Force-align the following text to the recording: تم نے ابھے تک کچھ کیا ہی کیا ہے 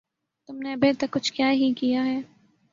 تم 0.49 0.55
نے 0.57 0.73
ابھے 0.73 0.91
تک 0.93 1.11
کچھ 1.11 1.31
کیا 1.33 1.49
ہی 1.51 1.73
کیا 1.77 2.05
ہے 2.05 2.19